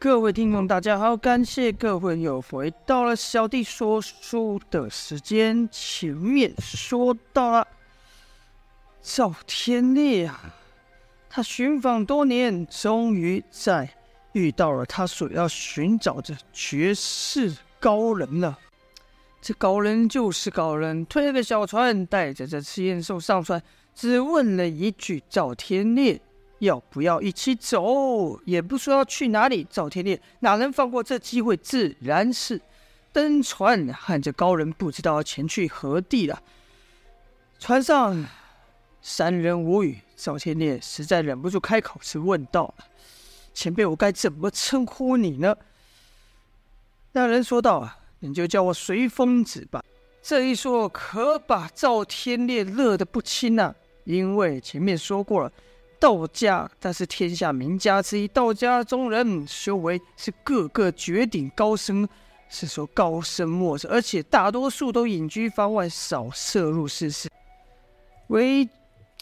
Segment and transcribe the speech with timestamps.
[0.00, 5.68] 各位听众，大家好，感谢各位又回到了小弟说书的时间。
[5.72, 7.66] 前面说到了
[9.02, 10.54] 赵天烈啊，
[11.28, 13.92] 他寻访多年，终于在
[14.34, 18.56] 遇到了他所要寻找的绝世高人了。
[19.40, 23.60] 这高人就是高人，推了个小船，带着这赤焰兽上船，
[23.96, 26.20] 只问了一句：“赵天烈。”
[26.58, 28.40] 要不要一起走？
[28.44, 29.66] 也不说要去哪里。
[29.70, 31.56] 赵天烈哪能放过这机会？
[31.56, 32.60] 自然是
[33.12, 36.42] 登船，和着高人不知道前去何地了。
[37.58, 38.26] 船上
[39.00, 42.74] 三人无语，赵天烈实在忍不住开口，是问道
[43.54, 45.56] ：“前辈，我该怎么称呼你呢？”
[47.12, 49.82] 那人说道：“啊，你就叫我随风子吧。”
[50.20, 55.52] 这一说可把赵天烈乐得不轻啊，因为前面说过了。
[56.00, 58.28] 道家，但是天下名家之一。
[58.28, 62.08] 道家中人修为是个个绝顶高僧，
[62.48, 67.28] 是说高深莫测，而且大多数都隐居方外，少涉入世事。
[68.28, 68.68] 唯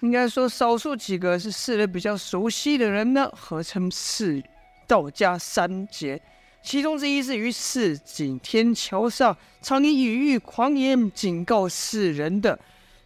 [0.00, 4.42] 应该说少数几个是世人比较熟悉的人呢，合称是
[4.86, 6.20] 道家三杰。
[6.62, 12.58] 其中之一是于市井天桥上常以语欲狂言警告世人的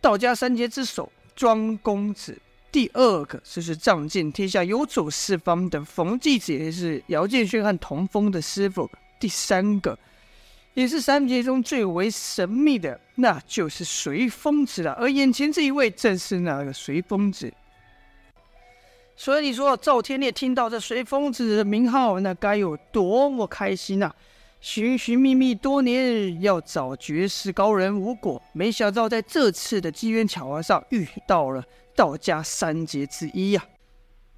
[0.00, 2.38] 道家三杰之首庄公子。
[2.78, 8.88] 第二个就是仗剑天下、游走四方的冯继子，也是姚建勋和童风的师傅。
[9.18, 9.98] 第三个
[10.74, 14.92] 也是三杰中最为神秘的，那就是随风子了。
[14.92, 17.52] 而眼前这一位正是那个随风子。
[19.16, 24.14] 所以你说赵天烈听到这随风子的名号，那该有多么开心啊！
[24.60, 31.64] 寻寻觅觅多年，要找绝世高人无果，没想到在这次的机缘巧合上遇到了。
[31.94, 33.64] 道家三杰之一呀、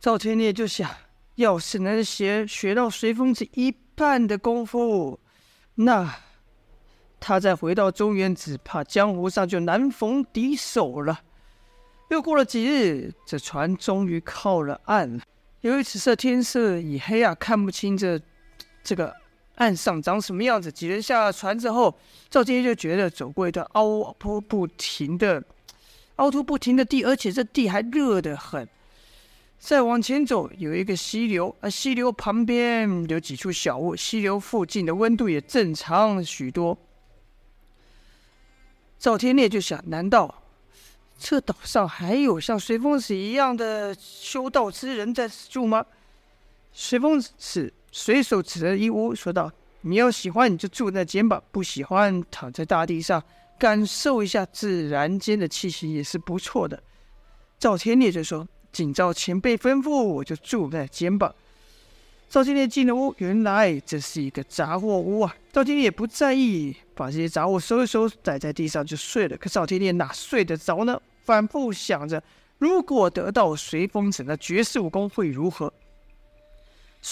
[0.00, 0.90] 赵天烈就想，
[1.34, 5.20] 要是能学学到随风子一半的功夫，
[5.74, 6.14] 那
[7.20, 11.20] 他再回到中原，只怕江湖上就难逢敌手了。
[12.08, 15.22] 又过了几日，这船终于靠了岸了。
[15.60, 18.18] 由于此时天色已黑啊，看不清这
[18.82, 19.14] 这个
[19.56, 20.70] 岸上长什么样子。
[20.72, 21.94] 几人下了船之后，
[22.30, 25.42] 赵天烈就觉得走过一段凹凸不停的。
[26.16, 28.68] 凹凸不停的地，而且这地还热得很。
[29.58, 36.76] 再往前走，有一个溪流，而溪流旁边有几处小屋，溪流附近的温度也正常许多。
[38.98, 40.42] 赵天烈就想：难道
[41.18, 45.86] 这岛上还有像随风子一样的修道之人在住吗？
[46.72, 53.22] 随风子随手指了一屋，说道：“你要喜欢，你就住在间吧；不喜欢，躺在大地上。”
[53.58, 56.82] 感受一下自然间的气息也是不错的。
[57.60, 61.32] 赵天烈就说：“谨照前辈吩咐，我就住在间吧。”
[62.28, 65.36] 赵天烈进了屋，原来这是一个杂货屋啊。
[65.52, 69.36] 赵天烈也不在意，把这些杂物收一收，摆在地上就睡了。
[69.36, 71.00] 可赵天烈哪睡得着呢？
[71.22, 72.20] 反复想着，
[72.58, 75.71] 如果得到随风子的绝世武功会如何？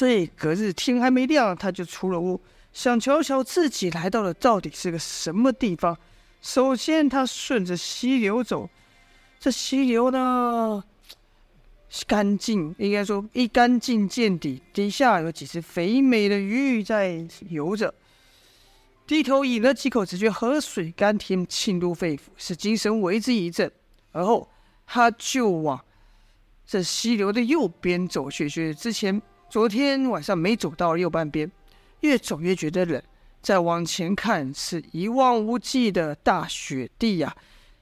[0.00, 2.40] 所以隔日天还没亮，他就出了屋，
[2.72, 5.94] 想瞧瞧自己来到了到底是个什么地方。
[6.40, 8.70] 首先，他顺着溪流走，
[9.38, 10.82] 这溪流呢，
[12.06, 17.92] 干净，应该说一干净见底，底下有几只肥美的鱼在游着。
[19.06, 23.70] 低头饮了几口，只觉河水甘甜，沁入肺腑，使精神为之一振。
[24.12, 24.48] 而后，
[24.86, 25.78] 他就往
[26.64, 31.50] 这溪流的右边走去，去之前昨天晚上没走到右半边，
[32.02, 33.02] 越走越觉得冷。
[33.42, 37.34] 再往前看，是一望无际的大雪地呀、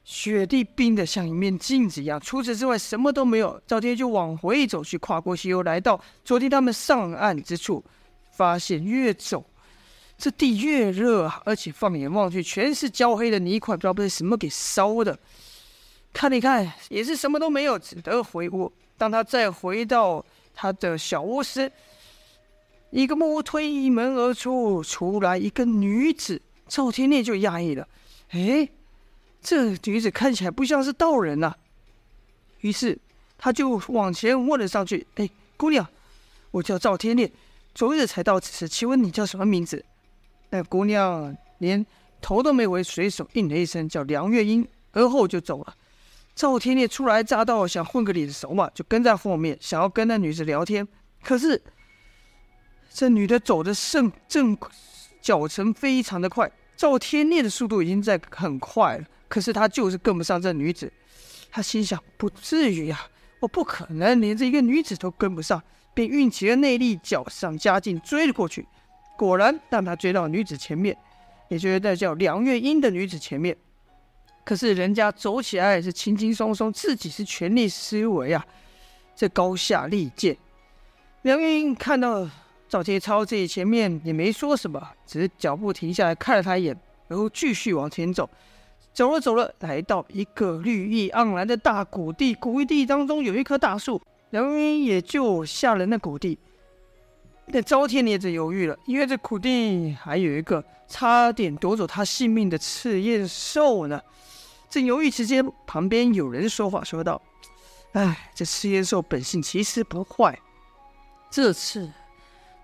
[0.03, 2.19] 雪地冰得像一面镜子一样。
[2.19, 3.61] 除此之外，什么都没有。
[3.67, 7.85] 赵天就往回走去，跨过溪流，来到昨天他们上岸之处，
[8.33, 9.45] 发现越走
[10.17, 15.19] 这地越热，而且放眼望去，全是焦黑的泥块，不知道被什么给烧的。
[16.15, 18.73] 看一看，也是什么都没有，只得回屋。
[18.97, 20.25] 当他再回到
[20.61, 21.71] 他的小卧室，
[22.91, 27.87] 一个木屋推门而出，出来一个女子，赵天烈就讶异了。
[28.31, 28.69] 哎，
[29.41, 31.55] 这女子看起来不像是道人呐、
[32.63, 32.99] 于是
[33.39, 35.87] 他就往前问了上去：“哎，姑娘，
[36.51, 37.31] 我叫赵天烈，
[37.73, 39.85] 昨日才到此时，请问你叫什么名字？”
[40.51, 41.87] 那姑娘连
[42.21, 45.77] 头都没回，随手应了一声叫梁月英，而后就走了。
[46.39, 50.87] 赵天烈初来乍到，想混个脸熟嘛，就跟在后面，想要跟那女子聊天，
[51.25, 51.61] 可是。
[52.91, 54.57] 这女的走的正正，
[55.21, 56.49] 脚程非常的快。
[56.77, 60.93] 赵天烈的速度已经在很快了，可是他就是跟不上这女子。
[61.51, 63.01] 他心想：不至于呀，
[63.41, 65.61] 我不可能连这一个女子都跟不上。
[65.93, 68.65] 便运起了内力，脚上加劲追了过去。
[69.17, 70.97] 果然，当他追到女子前面，
[71.49, 73.57] 也就是那叫梁月英的女子前面，
[74.49, 78.43] 可是人家走起来也是轻轻松松，自己是全力思维啊，
[79.15, 80.35] 这高下立见。
[81.21, 82.27] 梁月英看到
[82.67, 86.75] 赵天超这前面也没说什么，只是脚步停下来看了他一眼，
[87.09, 88.27] 然后继续往前走。
[88.95, 94.01] 走了走了，来到一个绿意盎然的大谷地，谷地当中有一棵大树，
[94.31, 96.39] 梁月英也就下了那谷地。
[97.49, 104.01] 那赵天烈则犹豫了，因为这谷地还有一个差点夺走他性命的赤焰兽呢。
[104.69, 107.21] 正犹豫之间，旁边有人说话说道
[107.93, 110.39] ：“哎，这赤焰兽本性其实不坏，
[111.31, 111.91] 这次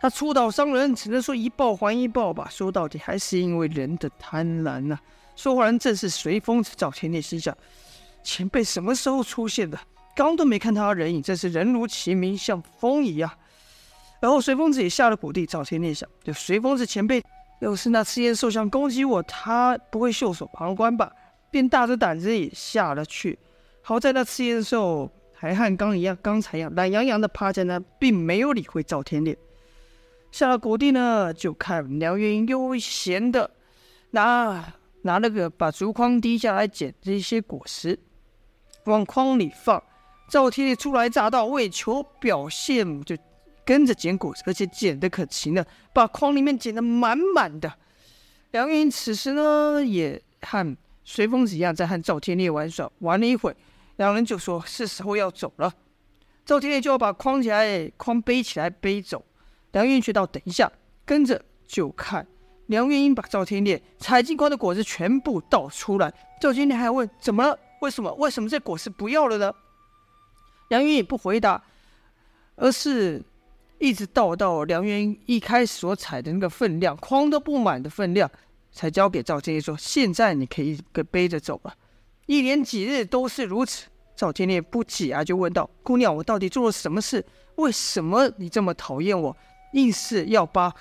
[0.00, 2.46] 他出岛伤人，只能说一报还一报吧。
[2.50, 4.98] 说到底，还是因为人的贪婪呐。”
[5.34, 6.72] 说话人正是随风子。
[6.76, 7.56] 赵天烈心想：
[8.22, 9.78] 前辈什么时候出现的？
[10.14, 13.28] 刚都没看他人影，真是人如其名，像风一样。
[14.20, 15.44] 然后随风子也下了谷地。
[15.44, 17.20] 赵天烈想：就随风子前辈，
[17.60, 21.10] 要是那赤焰兽想攻击我，他不会袖手旁观吧？
[21.54, 23.38] 便大着胆子也下了去。
[23.80, 29.38] 好在那赤焰兽还和刚一样，刚才一样懒洋洋的趴在那，并没有理会赵天烈。
[30.32, 33.48] 下了谷地呢，就看梁月英悠闲的
[34.10, 34.74] 拿。
[35.06, 37.98] 拿那个把竹筐低下来捡这些果实，
[38.84, 39.80] 往筐里放。
[40.30, 43.14] 赵天烈初来乍到，为求表现，就
[43.66, 47.70] 跟着捡果实，而且捡的可勤了，把筐里面捡得满满的。
[48.52, 50.74] 梁云此时呢，也和
[51.04, 52.90] 随风子一样，在和赵天烈玩耍。
[53.00, 53.54] 玩了一会，
[53.96, 55.72] 两人就说是时候要走了。
[56.44, 59.24] 赵天烈就要把筐起来，筐背起来背走。
[59.72, 60.70] 梁云却道：“等一下，
[61.04, 62.26] 跟着就看。”
[62.66, 67.58] 梁月英把赵天烈采进筐的果子全部倒出来，赵天烈还问：“怎么了？
[67.80, 68.10] 为什么？
[68.14, 69.52] 为什么这果实不要了呢？”
[70.70, 71.62] 梁月英也不回答，
[72.56, 73.22] 而是
[73.78, 78.30] 一直倒到梁元英一开始所采的那个分量，筐都不满的分量，
[78.74, 81.74] 才交给赵天烈说：“现在你可以给背着走了。”
[82.26, 83.86] 一连几日都是如此，
[84.16, 87.24] 赵天烈不解啊，就问道：“姑娘，我到底做了什么事？
[87.54, 89.36] 为什么你这么讨厌我，
[89.72, 90.74] 硬是要把？”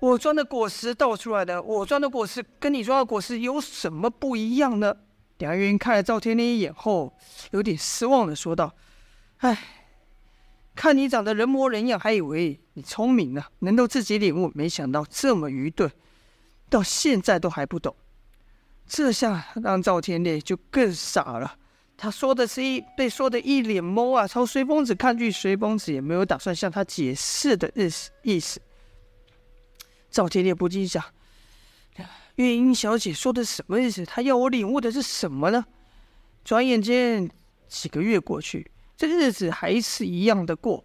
[0.00, 4.96] 我装的果实倒出来的，我装的果实跟你装的果实有什么不一样呢？
[5.38, 7.12] 梁云看了赵天烈一眼后，
[7.50, 8.74] 有点失望的说道
[9.38, 9.58] ：“唉，
[10.74, 15.90] 看你长得人模人样，还以为你聪明呢，能够自己领悟，没想到这么愚钝，
[16.68, 17.94] 到现在都还不懂。”
[18.86, 21.58] 这下让赵天烈就更傻了。
[21.96, 28.60] 他说的是一被说的一脸懵啊，朝随风子看去，随风子也没有打算向他解释的意思意思。
[30.10, 31.02] 赵天烈不禁想：
[32.36, 34.04] 月英小姐说的什么意思？
[34.04, 35.64] 她要我领悟的是什么呢？
[36.44, 37.28] 转眼间
[37.66, 40.84] 几个月过去，这日子还是一样的过。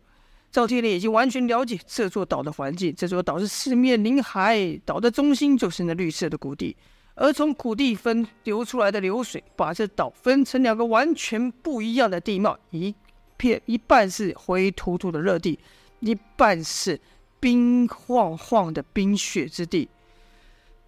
[0.52, 2.94] 赵天烈已经完全了解这座岛的环境。
[2.96, 6.76] 这座岛是四面临海，岛的中心就是那绿色的谷地，
[7.16, 12.94] 而从谷地分流出来的流水，把这岛分成两个完全不一样的地貌：一
[13.38, 15.58] 片一半是灰秃秃的热地，
[16.02, 17.00] 一半是。
[17.42, 19.90] 冰晃晃的冰雪之地，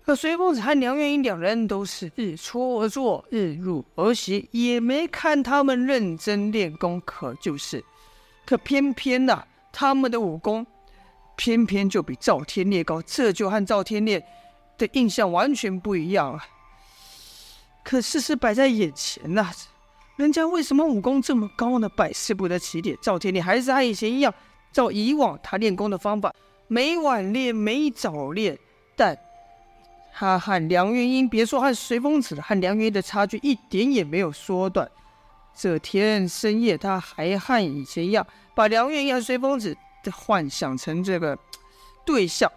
[0.05, 7.83] 可随风子和梁月英两人都是日出而作，日入而息，也没看他们认真练功，可就是，
[8.45, 9.43] 可偏偏呐、
[9.73, 10.65] 他们的武功
[11.35, 14.23] 偏偏就比赵天烈高，这就和赵天烈
[14.77, 16.45] 的印象完全不一样啊。
[17.83, 19.51] 可事实摆在眼前呐、
[20.15, 21.89] 人家为什么武功这么高呢？
[21.89, 22.95] 百思不得其解。
[23.01, 24.33] 赵天烈还是和以前一样。
[24.71, 26.33] 照以往他练功的方法，
[26.67, 28.57] 每晚练，每早练，
[28.95, 29.15] 但
[30.11, 34.89] 他和梁元英，别说和随风子了，和梁元英的差距一点也没有缩短。
[35.55, 39.75] 这天深夜，他还和以前一样，把梁月英和随风子
[40.11, 41.37] 幻想成这个
[42.05, 42.51] 对象，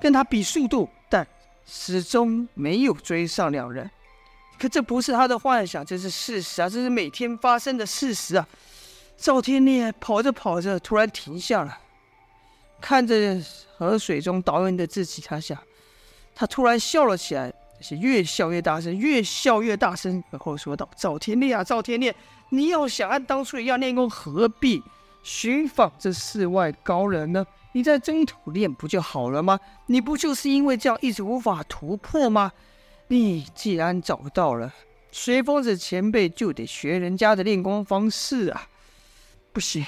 [0.00, 1.26] 跟他比速度，但
[1.66, 3.90] 始终没有追上两人。
[4.58, 6.68] 可这不是他的幻想，这是事实啊！
[6.68, 8.48] 这是每天发生的事实啊！
[9.16, 11.78] 赵天烈跑着跑着，突然停下了，
[12.80, 13.40] 看着
[13.76, 15.56] 河水中倒映的自己，他想，
[16.34, 22.14] 他突然笑了起来，是越笑越大声，越笑越大声，然后说道：“赵天烈啊，赵天烈，
[22.50, 24.82] 你要想按当初一样练功，何必
[25.22, 27.46] 寻访这世外高人呢？
[27.72, 29.60] 你在征途练不就好了吗？
[29.86, 32.52] 你不就是因为这样一直无法突破吗？
[33.08, 34.74] 你既然找到了
[35.12, 38.68] 随风子前辈，就得学人家的练功方式啊！”
[39.52, 39.84] 不行，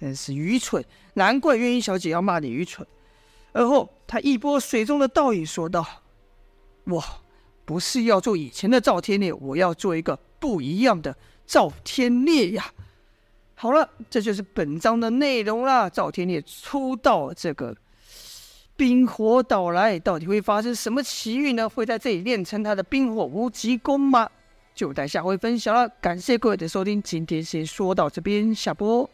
[0.00, 0.84] 真是愚蠢！
[1.14, 2.86] 难怪月英小姐要骂你愚蠢。
[3.52, 5.84] 而后，他一拨水中的倒影，说道
[6.84, 7.02] ：“我
[7.64, 12.72] 不是要做以前的赵天烈，我要做一个不一样的赵天烈呀！”
[13.54, 15.88] 好了，这就是本章的内容啦。
[15.88, 17.76] 赵天烈初到这个
[18.74, 21.68] 冰火岛来，到底会发生什么奇遇呢？
[21.68, 24.30] 会在这里练成他的冰火无极功吗？
[24.74, 25.86] 就待下回分享了。
[26.00, 29.10] 感谢各位的收听，今天先说到这边，下播。